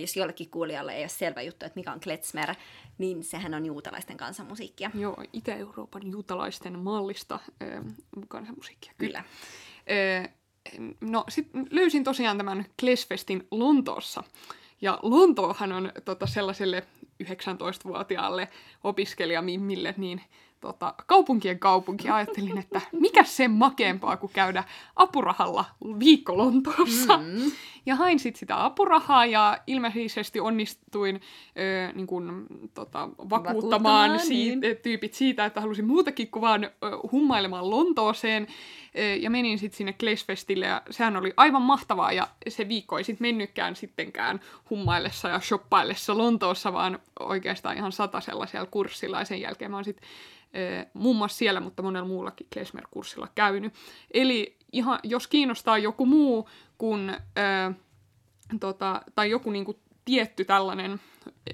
[0.01, 2.55] jos jollekin kuulijalle ei ole selvä juttu, että mikä on klezmer,
[2.99, 4.91] niin sehän on juutalaisten kansanmusiikkia.
[4.95, 7.39] Joo, Itä-Euroopan juutalaisten mallista
[8.29, 8.93] kansanmusiikkia.
[8.99, 9.25] Kyllä.
[9.87, 10.44] Kyllä
[11.01, 14.25] no sit löysin tosiaan tämän Klesfestin Lontoossa.
[14.81, 16.87] Ja Lontoohan on tota, sellaiselle
[17.25, 18.49] 19-vuotiaalle
[18.85, 20.21] opiskelijamimmille niin
[20.61, 22.09] tota, kaupunkien kaupunki.
[22.09, 24.65] Ajattelin, että mikä sen makeampaa kuin käydä
[24.97, 25.65] apurahalla
[25.99, 27.17] viikko Lontoossa.
[27.17, 27.53] Mm.
[27.87, 31.21] Ja hain sitten sitä apurahaa ja ilmeisesti onnistuin
[31.59, 34.77] ö, niin kun, tota, vakuuttamaan, vakuuttamaan siitä, niin.
[34.77, 36.71] tyypit siitä, että halusin muutakin kuin vaan ö,
[37.13, 38.47] hummailemaan Lontooseen.
[38.99, 43.05] Ö, ja menin sitten sinne Klesfestille ja sehän oli aivan mahtavaa ja se viikko ei
[43.05, 49.41] sitten mennytkään sittenkään hummaillessa ja shoppaillessa Lontoossa, vaan oikeastaan ihan satasella siellä kurssilla ja sen
[49.41, 50.09] jälkeen mä oon sitten
[50.95, 53.73] muun muassa siellä, mutta monella muullakin Klesmer-kurssilla käynyt.
[54.11, 57.73] Eli ihan, jos kiinnostaa joku muu kuin, ää,
[58.61, 61.01] tota, tai joku niinku tietty tällainen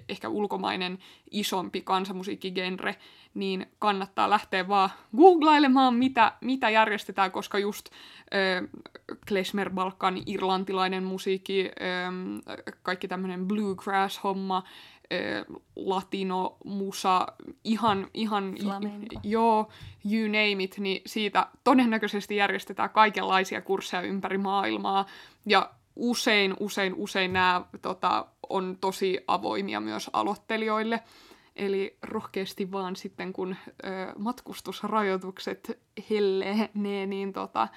[0.09, 0.98] ehkä ulkomainen
[1.30, 2.96] isompi kansanmusiikkigenre,
[3.35, 8.68] niin kannattaa lähteä vaan googlailemaan, mitä, mitä järjestetään, koska just äh,
[9.28, 14.62] klezmer, balkan, irlantilainen musiikki, äh, kaikki tämmöinen bluegrass-homma,
[15.77, 17.27] latino, musa,
[17.64, 18.55] ihan, ihan
[19.23, 19.68] joo,
[20.12, 25.07] you name it, niin siitä todennäköisesti järjestetään kaikenlaisia kursseja ympäri maailmaa.
[25.46, 31.01] Ja usein, usein, usein nämä tota, on tosi avoimia myös aloittelijoille.
[31.57, 33.87] Eli rohkeasti vaan sitten, kun ö,
[34.18, 37.68] matkustusrajoitukset hellenee, niin tota,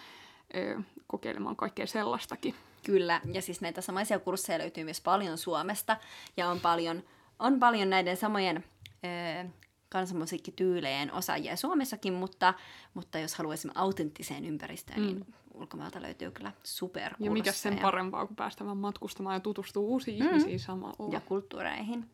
[0.56, 2.56] ö, kokeilemaan kaikkea sellaistakin.
[2.86, 5.98] Kyllä, ja siis näitä samaisia kursseja löytyy myös paljon Suomesta,
[6.38, 7.04] ja on paljon
[7.40, 8.64] on paljon näiden samojen
[9.04, 9.50] ö,
[9.90, 12.54] kansanmusiikkityylejä osaajia Suomessakin, mutta,
[12.94, 15.24] mutta jos haluaisimme autenttiseen ympäristöön, niin mm.
[15.24, 19.88] niin ulkomailta löytyy kyllä super Ja mikä sen parempaa, kun päästä vaan matkustamaan ja tutustuu
[19.88, 20.30] uusiin mm.
[20.30, 21.14] ihmisiin samalla.
[21.14, 22.06] Ja kulttuureihin.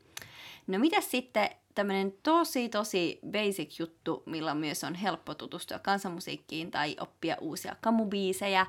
[0.67, 6.95] No mitä sitten tämmöinen tosi tosi basic juttu, millä myös on helppo tutustua kansanmusiikkiin tai
[6.99, 8.65] oppia uusia kamubiisejä,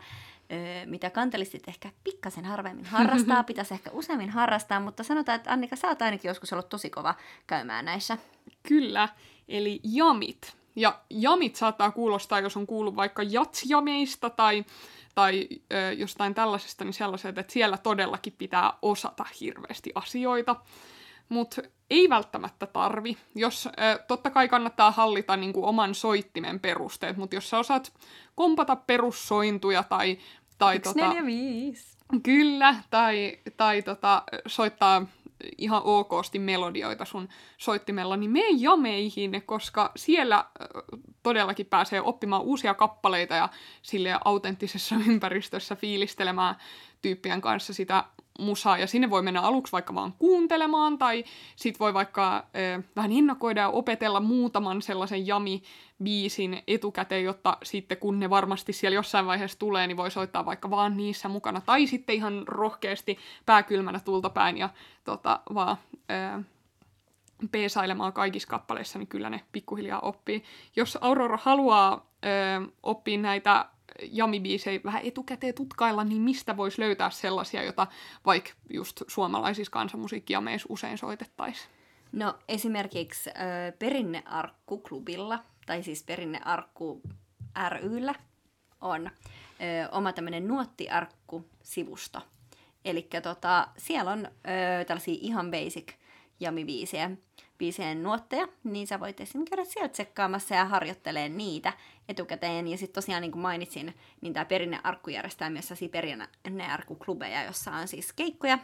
[0.86, 5.88] mitä kantelistit ehkä pikkasen harvemmin harrastaa, pitäisi ehkä useammin harrastaa, mutta sanotaan, että Annika, sä
[5.88, 7.14] oot ainakin joskus ollut tosi kova
[7.46, 8.18] käymään näissä.
[8.62, 9.08] Kyllä,
[9.48, 10.56] eli jamit.
[10.76, 14.64] Ja jamit saattaa kuulostaa, jos on kuullut vaikka jatsjameista tai,
[15.14, 20.56] tai ö, jostain tällaisesta, niin sellaiset, että siellä todellakin pitää osata hirveästi asioita
[21.30, 23.16] mutta ei välttämättä tarvi.
[23.34, 27.92] Jos, äh, totta kai kannattaa hallita niin kuin, oman soittimen perusteet, mutta jos sä osaat
[28.34, 30.18] kompata perussointuja tai...
[30.60, 31.96] tai 1, tota, 4, 5.
[32.22, 35.06] Kyllä, tai, tai tota, soittaa
[35.58, 40.44] ihan okosti melodioita sun soittimella, niin mene jameihin, koska siellä
[41.22, 43.48] todellakin pääsee oppimaan uusia kappaleita ja
[43.82, 46.54] sille autenttisessa ympäristössä fiilistelemään
[47.02, 48.04] tyyppien kanssa sitä
[48.38, 51.24] musaa, ja sinne voi mennä aluksi vaikka vaan kuuntelemaan, tai
[51.56, 58.20] sit voi vaikka äh, vähän innokoida ja opetella muutaman sellaisen jami-biisin etukäteen, jotta sitten kun
[58.20, 62.16] ne varmasti siellä jossain vaiheessa tulee, niin voi soittaa vaikka vaan niissä mukana, tai sitten
[62.16, 64.68] ihan rohkeasti pääkylmänä tulta päin ja
[65.04, 65.76] tota, vaan
[66.10, 66.44] äh,
[67.52, 70.44] peesailemaan kaikissa kappaleissa, niin kyllä ne pikkuhiljaa oppii.
[70.76, 73.66] Jos Aurora haluaa ö, oppia näitä
[74.02, 77.86] jamibiisejä vähän etukäteen tutkailla, niin mistä voisi löytää sellaisia, joita
[78.26, 81.70] vaikka just suomalaisissa kansanmusiikkijameissa usein soitettaisiin?
[82.12, 87.02] No esimerkiksi äh, Perinnearkku-klubilla, tai siis Perinnearkku
[87.68, 88.14] ryllä,
[88.80, 92.20] on äh, oma tämmöinen nuottiarkku-sivusto.
[92.84, 95.92] Eli tota, siellä on äh, tällaisia ihan basic
[96.40, 97.22] jamibiisien
[97.60, 101.72] biisien nuotteja, niin sä voit esimerkiksi käydä sieltä tsekkaamassa ja harjoittelee niitä
[102.08, 102.68] etukäteen.
[102.68, 107.88] Ja sitten tosiaan, niin kuin mainitsin, niin tämä perinnearkku järjestää myös sellaisia perinnearkkuklubeja, jossa on
[107.88, 108.58] siis keikkoja.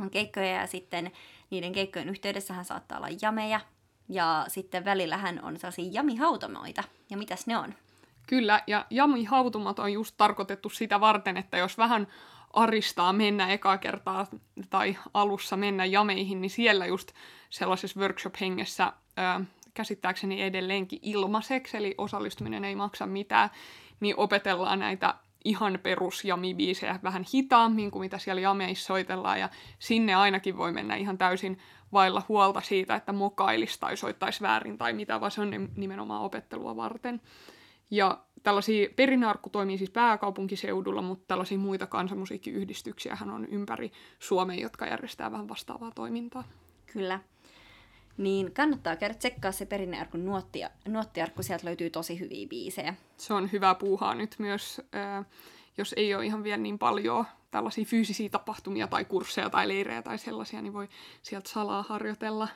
[0.00, 1.12] On keikkoja ja sitten
[1.50, 3.60] niiden keikkojen yhteydessähän saattaa olla jameja.
[4.08, 6.84] Ja sitten välillähän on sellaisia jamihautomoita.
[7.10, 7.74] Ja mitäs ne on?
[8.26, 12.06] Kyllä, ja jamihautumat on just tarkoitettu sitä varten, että jos vähän
[12.52, 14.26] aristaa mennä ekaa kertaa
[14.70, 17.12] tai alussa mennä jameihin, niin siellä just
[17.50, 19.40] sellaisessa workshop-hengessä ää,
[19.74, 23.50] käsittääkseni edelleenkin ilmaiseksi, eli osallistuminen ei maksa mitään,
[24.00, 30.14] niin opetellaan näitä ihan perus jamibiisejä vähän hitaammin kuin mitä siellä jameissa soitellaan, ja sinne
[30.14, 31.58] ainakin voi mennä ihan täysin
[31.92, 36.76] vailla huolta siitä, että mokailisi tai soittaisi väärin tai mitä, vaan se on nimenomaan opettelua
[36.76, 37.20] varten.
[37.90, 45.32] Ja tällaisia, perinnearkku toimii siis pääkaupunkiseudulla, mutta tällaisia muita kansanmusiikkiyhdistyksiä on ympäri Suomen, jotka järjestää
[45.32, 46.44] vähän vastaavaa toimintaa.
[46.92, 47.20] Kyllä.
[48.16, 52.94] Niin kannattaa käydä tsekkaa se perinnearkun nuotti, nuottiarkku, sieltä löytyy tosi hyviä biisejä.
[53.16, 54.80] Se on hyvä puuhaa nyt myös,
[55.78, 60.18] jos ei ole ihan vielä niin paljon tällaisia fyysisiä tapahtumia tai kursseja tai leirejä tai
[60.18, 60.88] sellaisia, niin voi
[61.22, 62.48] sieltä salaa harjoitella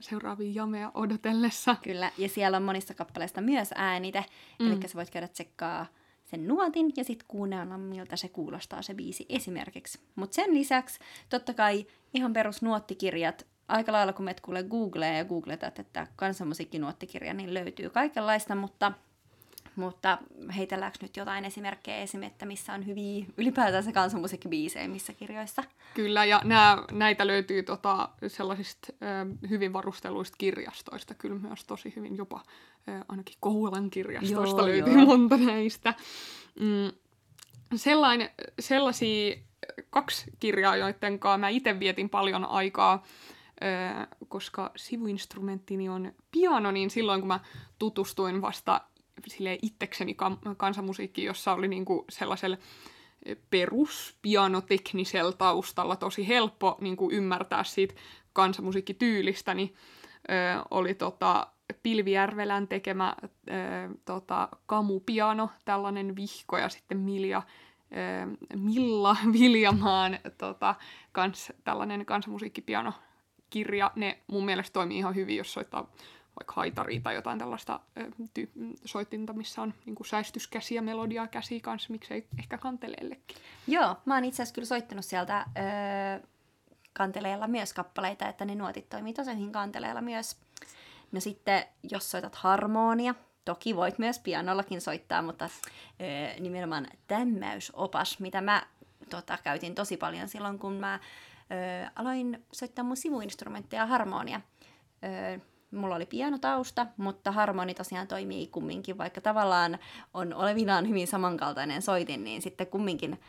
[0.00, 1.76] seuraavia jameja odotellessa.
[1.82, 4.24] Kyllä, ja siellä on monista kappaleista myös äänite,
[4.58, 4.72] mm.
[4.72, 5.86] eli sä voit käydä tsekkaa
[6.24, 10.00] sen nuotin ja sitten kuunnella, miltä se kuulostaa se biisi esimerkiksi.
[10.14, 15.24] Mutta sen lisäksi totta kai ihan perus nuottikirjat, aika lailla kun menet kuule Googleen ja
[15.24, 18.92] googletat, että kansanmusiikkinuottikirja, niin löytyy kaikenlaista, mutta
[19.76, 20.18] mutta
[20.56, 22.22] heitelläänkö nyt jotain esimerkkejä esim.
[22.22, 25.64] että missä on hyviä ylipäätään kansanmusiikkibiisejä missä kirjoissa?
[25.94, 32.16] Kyllä, ja nää, näitä löytyy tota, sellaisista ö, hyvin varusteluista kirjastoista kyllä myös tosi hyvin,
[32.16, 32.42] jopa
[32.88, 35.06] ö, ainakin Kouvolan kirjastoista joo, löytyy joo.
[35.06, 35.94] monta näistä.
[36.60, 36.92] Mm,
[37.76, 39.36] sellainen, sellaisia
[39.90, 43.02] kaksi kirjaa, joiden kanssa mä itse vietin paljon aikaa,
[44.28, 47.40] koska sivuinstrumenttini on piano, niin silloin kun mä
[47.78, 48.80] tutustuin vasta
[49.26, 50.16] sille itsekseni
[50.56, 52.56] kansanmusiikki, jossa oli niinku sellaisella
[53.50, 57.94] peruspianoteknisellä taustalla tosi helppo niinku ymmärtää siitä
[58.32, 59.74] kansanmusiikkityylistä, niin
[60.30, 61.46] ö, oli tota,
[61.82, 63.52] Pilvijärvelän tekemä ö,
[64.04, 67.42] tota, kamupiano, tällainen vihko, ja sitten Milja,
[68.56, 70.74] Milla Viljamaan tota,
[71.12, 72.92] kans, tällainen kansanmusiikkipiano
[73.52, 75.90] kirja, ne mun mielestä toimii ihan hyvin, jos soittaa
[76.40, 77.80] vaikka haitaria tai jotain tällaista
[78.38, 83.36] ty- soittinta, missä on niin säistyskäsi ja melodiaa käsi kanssa, miksei ehkä kanteleellekin.
[83.66, 86.26] Joo, mä oon itse asiassa kyllä soittanut sieltä öö,
[86.92, 90.36] kanteleella myös kappaleita, että ne nuotit toimii tosi hyvin kanteleella myös.
[91.12, 95.44] No sitten, jos soitat harmonia, toki voit myös pianollakin soittaa, mutta
[96.00, 98.66] öö, nimenomaan tämmäysopas, mitä mä
[99.10, 101.00] tota, käytin tosi paljon silloin, kun mä
[101.52, 104.40] öö, aloin soittaa mun sivuinstrumentteja harmonia.
[105.04, 105.38] Öö,
[105.70, 109.78] mulla oli pianotausta, mutta harmoni tosiaan toimii kumminkin, vaikka tavallaan
[110.14, 113.20] on olevinaan hyvin samankaltainen soitin, niin sitten kumminkin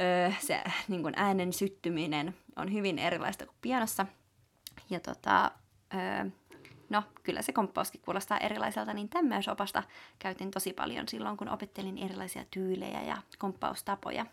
[0.00, 4.06] öö, se niin kuin äänen syttyminen on hyvin erilaista kuin pianossa.
[4.90, 5.50] Ja tota,
[5.94, 6.30] öö,
[6.90, 9.82] no, kyllä se komppauskin kuulostaa erilaiselta, niin tämmöisopasta
[10.18, 14.26] käytin tosi paljon silloin, kun opettelin erilaisia tyylejä ja komppaustapoja.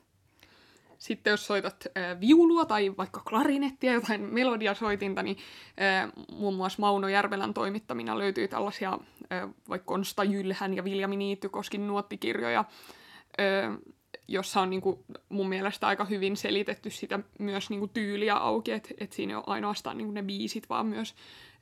[1.00, 5.38] Sitten jos soitat äh, viulua tai vaikka klarinettia, jotain melodiasoitinta, niin
[5.82, 9.00] äh, muun muassa Mauno Järvelän toimittamina löytyy tällaisia
[9.34, 13.78] äh, vaikka Konsta Jylhän ja Viljami Niittykoskin nuottikirjoja, äh,
[14.28, 18.72] jossa on niin kuin, mun mielestä aika hyvin selitetty sitä myös niin kuin, tyyliä auki,
[18.72, 21.16] että et siinä ole ainoastaan niin kuin ne biisit, vaan myös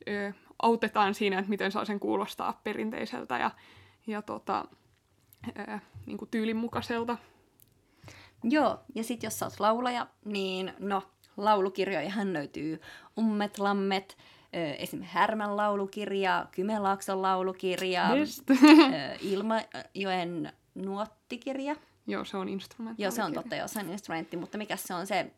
[0.10, 3.52] äh, autetaan siinä, että miten saa sen kuulostaa perinteiseltä ja,
[4.08, 4.66] ja tota,
[5.60, 7.18] äh, niin kuin tyylin mukaiselta.
[8.44, 11.04] Joo, ja sitten jos sä oot laulaja, niin no,
[11.38, 12.82] laulukirjojahan löytyy
[13.18, 14.18] Ummet, Lammet,
[14.54, 15.02] esim.
[15.04, 18.10] Härmän laulukirja, Kymelaakson laulukirja,
[19.32, 21.76] Ilmajoen nuottikirja.
[22.08, 23.04] Joo, se on instrumentti.
[23.04, 25.32] Joo, se on totta, joo, se on instrumentti, mutta mikä se on se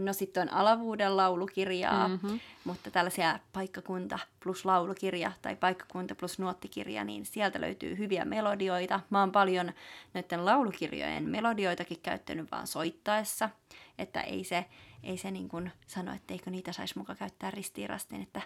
[0.00, 2.40] no sitten on alavuuden laulukirjaa, mm-hmm.
[2.64, 9.00] mutta tällaisia paikkakunta plus laulukirja tai paikkakunta plus nuottikirja, niin sieltä löytyy hyviä melodioita.
[9.10, 9.72] Mä oon paljon
[10.14, 13.50] näiden laulukirjojen melodioitakin käyttänyt vaan soittaessa,
[13.98, 14.64] että ei se,
[15.02, 18.42] ei se niin kuin sano, etteikö niitä saisi muka käyttää ristiirastin, että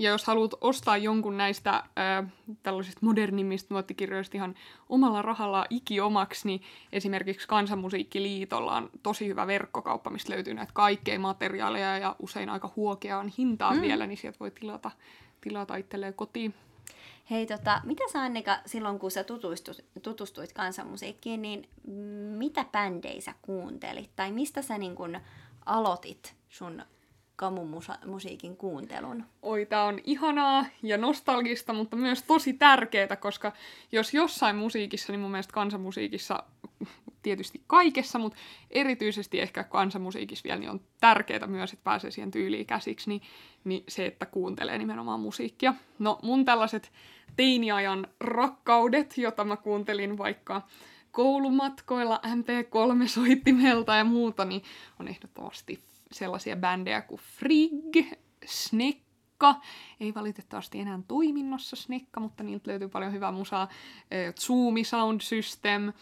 [0.00, 2.32] ja jos haluat ostaa jonkun näistä äh,
[2.62, 4.54] tällaisista modernimmista nuottikirjoista ihan
[4.88, 11.98] omalla rahalla ikiomaksi, niin esimerkiksi Kansanmusiikkiliitolla on tosi hyvä verkkokauppa, mistä löytyy näitä kaikkea materiaaleja
[11.98, 13.82] ja usein aika huokeaan hintaan mm.
[13.82, 14.90] vielä, niin sieltä voi tilata,
[15.40, 16.54] tilata itselleen kotiin.
[17.30, 21.68] Hei, tota, mitä sä Annika, silloin kun sä tutustuit, tutustuit kansanmusiikkiin, niin
[22.38, 24.10] mitä bändejä sä kuuntelit?
[24.16, 25.20] Tai mistä sä niin kun
[25.66, 26.82] aloitit sun
[27.40, 29.24] kamumusiikin kuuntelun?
[29.42, 33.52] Oi, tää on ihanaa ja nostalgista, mutta myös tosi tärkeää, koska
[33.92, 36.42] jos jossain musiikissa, niin mun mielestä kansanmusiikissa,
[37.22, 38.38] tietysti kaikessa, mutta
[38.70, 43.22] erityisesti ehkä kansanmusiikissa vielä, niin on tärkeää myös, että pääsee siihen tyyliin käsiksi, niin,
[43.64, 45.74] niin se, että kuuntelee nimenomaan musiikkia.
[45.98, 46.92] No mun tällaiset
[47.36, 50.62] teiniajan rakkaudet, jota mä kuuntelin vaikka
[51.10, 54.62] koulumatkoilla MP3-soittimelta ja muuta, niin
[55.00, 57.96] on ehdottomasti sellaisia bändejä kuin Frigg,
[58.46, 59.54] Snekka,
[60.00, 63.68] ei valitettavasti enää toiminnossa Snekka, mutta niiltä löytyy paljon hyvää musaa,
[64.40, 65.92] Zoomi Sound System,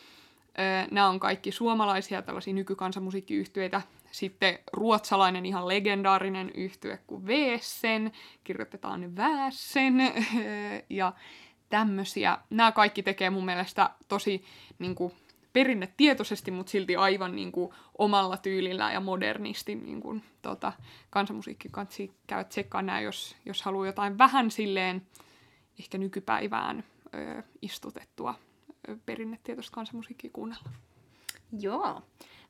[0.91, 3.83] nämä on kaikki suomalaisia tällaisia nykykansanmusiikkiyhtiöitä.
[4.11, 8.13] Sitten ruotsalainen ihan legendaarinen yhtye kuin Veessen,
[8.45, 9.95] kirjoitetaan Väsen,
[10.91, 11.13] ja
[11.69, 12.39] tämmöisiä.
[12.51, 14.45] Nämä kaikki tekee mun mielestä tosi
[14.79, 15.13] niin kuin,
[15.53, 20.73] perinnetietoisesti, mutta silti aivan niin kuin, omalla tyylillä ja modernisti niin kuin, tota,
[21.11, 25.07] kansanmusiikki kansi käy tsekkaan jos, jos haluaa jotain vähän silleen
[25.79, 26.85] ehkä nykypäivään
[27.15, 28.35] ö, istutettua
[29.07, 30.71] perinnetietoista kansanmusiikkia kuunnella.
[31.61, 32.03] Joo.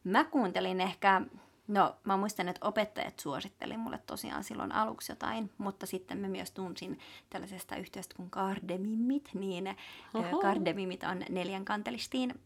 [0.05, 1.23] Mä kuuntelin ehkä
[1.69, 6.51] No, mä muistan, että opettajat suositteli mulle tosiaan silloin aluksi jotain, mutta sitten mä myös
[6.51, 6.99] tunsin
[7.31, 9.77] tällaisesta yhteydestä kuin Kardemimit, niin
[10.15, 10.41] Oho.
[10.41, 12.41] Kardemimit on neljän kantelistiin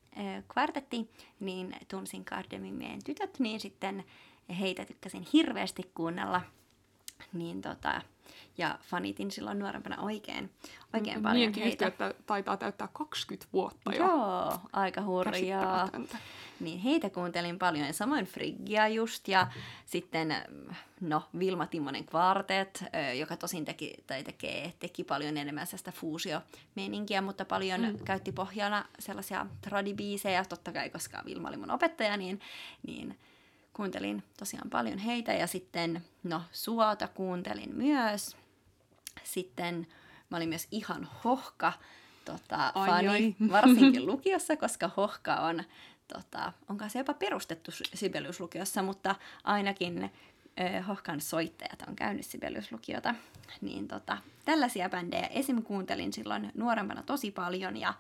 [0.52, 4.04] kvartetti, niin tunsin Kardemimien tytöt, niin sitten
[4.61, 6.40] heitä tykkäsin hirveästi kuunnella.
[7.32, 8.02] Niin tota,
[8.59, 10.51] ja fanitin silloin nuorempana oikein,
[10.95, 11.87] oikein mm, paljon niin, heitä.
[11.87, 14.07] että taitaa täyttää 20 vuotta jo.
[14.07, 15.88] Joo, aika hurjaa.
[16.61, 19.47] Niin heitä kuuntelin paljon, ja samoin Friggia just, ja
[19.87, 20.35] sitten
[21.01, 22.85] no, Vilma Timonen Quartet,
[23.18, 27.99] joka tosin teki, tai tekee, teki paljon enemmän sellaista fuusio-meininkiä, mutta paljon mm.
[28.05, 32.40] käytti pohjana sellaisia tradibiisejä, totta kai koska Vilma oli mun opettaja, niin,
[32.87, 33.18] niin
[33.72, 38.37] kuuntelin tosiaan paljon heitä, ja sitten no, Suota kuuntelin myös,
[39.24, 39.87] sitten
[40.30, 41.72] mä olin myös ihan hohka
[42.24, 43.35] tota, ai, fani, ai.
[43.50, 45.64] varsinkin lukiossa, koska hohka on,
[46.14, 50.11] tota, onkaan se jopa perustettu Sibelius-lukiossa, mutta ainakin
[50.61, 53.14] ö, hohkan soittajat on käynyt Sibelius-lukiota.
[53.61, 55.62] Niin tota, tällaisia bändejä esim.
[55.62, 57.94] kuuntelin silloin nuorempana tosi paljon ja,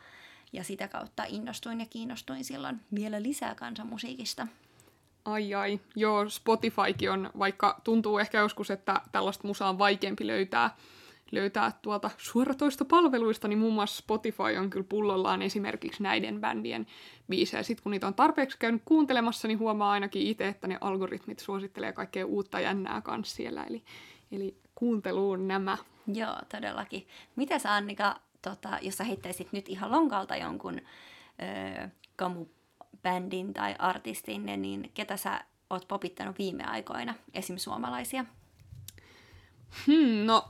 [0.52, 4.46] ja sitä kautta innostuin ja kiinnostuin silloin vielä lisää kansanmusiikista.
[5.24, 10.76] Ai ai, joo, Spotifykin on, vaikka tuntuu ehkä joskus, että tällaista musaa on vaikeampi löytää,
[11.32, 16.86] löytää tuolta suoratoistopalveluista, niin muun muassa Spotify on kyllä pullollaan esimerkiksi näiden bändien
[17.28, 17.62] biisejä.
[17.62, 21.92] Sitten kun niitä on tarpeeksi käynyt kuuntelemassa, niin huomaa ainakin itse, että ne algoritmit suosittelee
[21.92, 23.64] kaikkea uutta jännää kanssa siellä.
[23.64, 23.82] Eli,
[24.32, 25.78] eli kuunteluun nämä.
[26.14, 27.06] Joo, todellakin.
[27.36, 30.80] Mitäs Annika, tota, jos sä heittäisit nyt ihan lonkalta jonkun
[31.42, 31.88] öö,
[33.02, 37.56] kamubändin tai artistin, niin ketä sä oot popittanut viime aikoina, esim.
[37.56, 38.24] suomalaisia?
[39.86, 40.48] Hmm, no,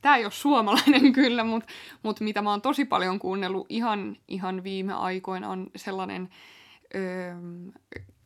[0.00, 1.72] tämä ei ole suomalainen kyllä, mutta
[2.02, 6.28] mut mitä mä oon tosi paljon kuunnellut ihan, ihan viime aikoina on sellainen
[6.94, 7.34] öö,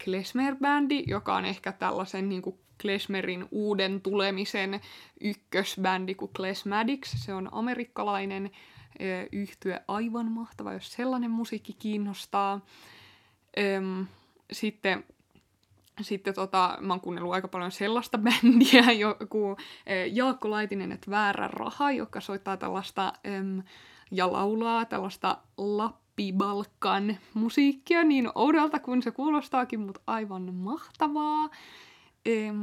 [0.05, 4.81] klezmer-bändi, joka on ehkä tällaisen niin kuin klezmerin uuden tulemisen
[5.21, 7.13] ykkösbändi kuin Klezmatics.
[7.25, 8.51] Se on amerikkalainen
[9.33, 12.61] yhtye, aivan mahtava, jos sellainen musiikki kiinnostaa.
[13.59, 13.81] Öö,
[14.53, 15.05] sitten
[16.01, 19.57] sitten tota, mä oon kuunnellut aika paljon sellaista bändiä, joku
[20.13, 23.63] Jaakko Laitinen, että Väärä raha, joka soittaa tällaista em,
[24.11, 31.49] ja laulaa tällaista Lappi-Balkan musiikkia niin oudolta kuin se kuulostaakin, mutta aivan mahtavaa.
[32.25, 32.57] Em,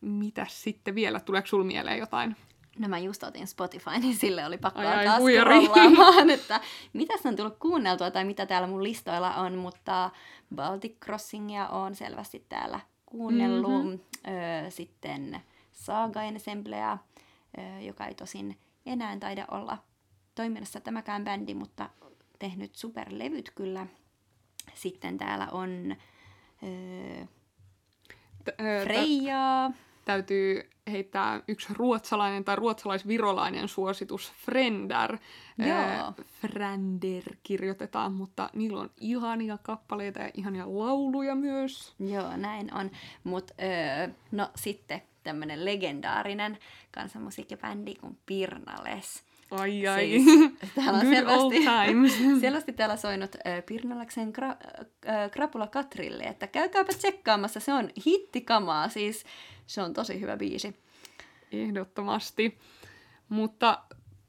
[0.00, 1.20] mitäs sitten vielä?
[1.20, 2.36] Tuleeko sulla mieleen jotain?
[2.78, 6.60] No mä just otin Spotify, niin sille oli pakko ai, alkaa scrollaamaan, että
[6.92, 10.10] mitä on tullut kuunneltua tai mitä täällä mun listoilla on, mutta
[10.54, 13.84] Baltic Crossingia on selvästi täällä kuunnellut.
[13.84, 14.00] Mm-hmm.
[14.28, 15.40] Öö, sitten
[15.72, 16.98] Saga Ensemblea,
[17.58, 19.78] öö, joka ei tosin enää taida olla
[20.34, 21.90] toiminnassa tämäkään bändi, mutta
[22.38, 23.86] tehnyt superlevyt kyllä.
[24.74, 25.96] Sitten täällä on
[26.62, 27.26] öö,
[28.82, 29.72] Freijaa
[30.04, 35.18] täytyy heittää yksi ruotsalainen tai ruotsalaisvirolainen suositus, Frender.
[35.58, 36.12] Joo.
[36.40, 41.94] Frender kirjoitetaan, mutta niillä on ihania kappaleita ja ihania lauluja myös.
[41.98, 42.90] Joo, näin on.
[43.24, 46.58] Mutta öö, no sitten tämmöinen legendaarinen
[46.90, 49.24] kansanmusiikkibändi kuin Pirnales.
[49.52, 50.24] Ai ai, siis,
[50.74, 52.12] täällä on Good selvästi, old times.
[52.40, 58.88] selvästi täällä soinut äh, Pirnalaksen kra, äh, Krapula Katrille, että käykääpä tsekkaamassa, se on hittikamaa,
[58.88, 59.24] siis
[59.66, 60.76] se on tosi hyvä biisi.
[61.52, 62.58] Ehdottomasti.
[63.28, 63.78] Mutta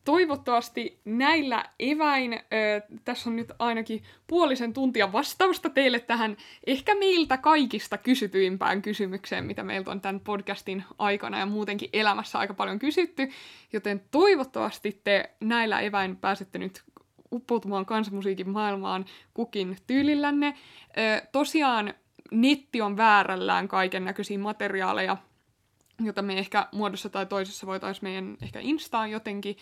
[0.06, 2.40] toivottavasti näillä eväin, ö,
[3.06, 6.38] tässä on nyt ainakin puolisen tuntia vastausta teille tähän
[6.68, 12.54] ehkä meiltä kaikista kysytyimpään kysymykseen, mitä meiltä on tämän podcastin aikana ja muutenkin elämässä aika
[12.54, 13.30] paljon kysytty,
[13.74, 16.84] joten toivottavasti te näillä eväin pääsette nyt
[17.32, 20.54] uppoutumaan kansanmusiikin maailmaan kukin tyylillänne.
[20.98, 21.94] Ö, tosiaan
[22.32, 25.18] netti on väärällään kaiken näköisiä materiaaleja,
[26.00, 29.58] jota me ehkä muodossa tai toisessa voitaisiin meidän ehkä Instaan jotenkin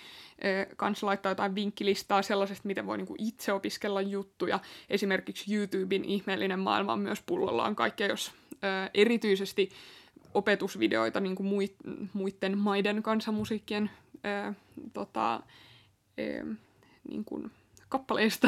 [0.45, 4.59] ö, kanssa laittaa jotain vinkkilistaa sellaisesta, miten voi niinku itse opiskella juttuja.
[4.89, 9.69] Esimerkiksi YouTuben ihmeellinen maailma on myös pullollaan kaikkea, jos ö, erityisesti
[10.33, 11.75] opetusvideoita niin kuin muit,
[12.13, 13.89] muiden maiden kansanmusiikkien
[14.25, 14.53] ö,
[14.93, 15.43] tota,
[16.19, 16.45] ö,
[17.09, 17.51] niin kuin
[17.89, 18.47] kappaleista,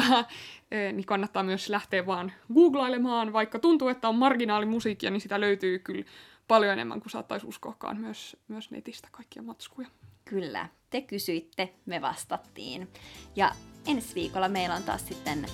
[0.92, 6.04] niin kannattaa myös lähteä vaan googlailemaan, vaikka tuntuu, että on marginaalimusiikkia, niin sitä löytyy kyllä
[6.48, 9.88] paljon enemmän kuin saattaisi uskoakaan myös, myös netistä kaikkia matskuja.
[10.24, 12.88] Kyllä, te kysyitte, me vastattiin.
[13.36, 13.52] Ja
[13.86, 15.46] ensi viikolla meillä on taas sitten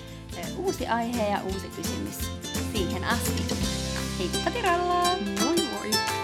[0.56, 2.18] uusi aihe ja uusi kysymys
[2.72, 3.54] siihen asti.
[4.18, 5.02] Heippa tiralla!
[5.44, 6.19] Moi moi!